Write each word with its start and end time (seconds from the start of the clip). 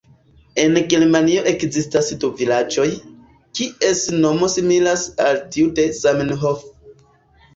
En 0.61 0.77
Germanio 0.91 1.41
ekzistas 1.49 2.07
du 2.23 2.29
vilaĝoj, 2.39 2.87
kies 3.59 4.01
nomo 4.23 4.49
similas 4.53 5.03
al 5.29 5.37
tiu 5.57 5.69
de 5.81 5.85
"Zamenhof". 5.99 6.65